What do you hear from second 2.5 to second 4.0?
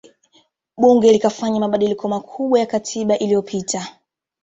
ya katiba iliyopita